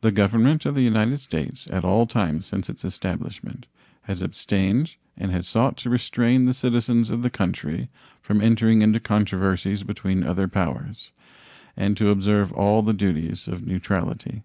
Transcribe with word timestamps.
The 0.00 0.12
Government 0.12 0.64
of 0.64 0.76
the 0.76 0.82
United 0.84 1.18
States 1.18 1.66
at 1.72 1.82
all 1.84 2.06
times 2.06 2.46
since 2.46 2.70
its 2.70 2.84
establishment 2.84 3.66
has 4.02 4.22
abstained 4.22 4.94
and 5.16 5.32
has 5.32 5.48
sought 5.48 5.76
to 5.78 5.90
restrain 5.90 6.44
the 6.44 6.54
citizens 6.54 7.10
of 7.10 7.22
the 7.22 7.30
country 7.30 7.88
from 8.22 8.40
entering 8.40 8.80
into 8.82 9.00
controversies 9.00 9.82
between 9.82 10.22
other 10.22 10.46
powers, 10.46 11.10
and 11.76 11.96
to 11.96 12.10
observe 12.10 12.52
all 12.52 12.80
the 12.82 12.94
duties 12.94 13.48
of 13.48 13.66
neutrality. 13.66 14.44